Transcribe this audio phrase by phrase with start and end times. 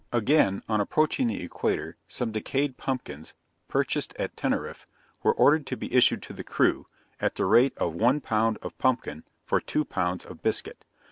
[0.11, 3.35] Again, on approaching the equator, some decayed pumpkins,
[3.67, 4.87] purchased at Teneriffe,
[5.21, 6.87] were ordered to be issued to the crew,
[7.19, 10.85] at the rate of one pound of pumpkin for two pounds of biscuit.